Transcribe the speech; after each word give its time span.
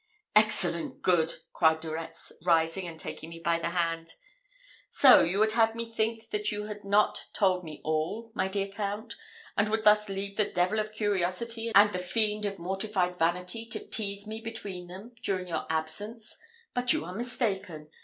"Excellent 0.35 1.03
good!" 1.03 1.31
cried 1.53 1.79
De 1.79 1.91
Retz, 1.91 2.31
rising 2.43 2.87
and 2.87 2.99
taking 2.99 3.29
me 3.29 3.37
by 3.37 3.59
the 3.59 3.69
hand. 3.69 4.15
"So, 4.89 5.21
you 5.21 5.37
would 5.37 5.51
have 5.51 5.75
me 5.75 5.85
think 5.85 6.31
that 6.31 6.51
you 6.51 6.63
had 6.65 6.83
not 6.83 7.27
told 7.33 7.63
me 7.63 7.81
all, 7.83 8.31
my 8.33 8.47
dear 8.47 8.67
count; 8.67 9.13
and 9.55 9.69
would 9.69 9.83
thus 9.83 10.09
leave 10.09 10.37
the 10.37 10.45
devil 10.45 10.79
of 10.79 10.91
curiosity 10.91 11.71
and 11.75 11.93
the 11.93 11.99
fiend 11.99 12.47
of 12.47 12.57
mortified 12.57 13.19
vanity 13.19 13.63
to 13.67 13.87
tease 13.89 14.25
me 14.25 14.41
between 14.41 14.87
them 14.87 15.13
during 15.21 15.47
your 15.47 15.67
absence; 15.69 16.35
but 16.73 16.93
you 16.93 17.05
are 17.05 17.13
mistaken. 17.13 17.91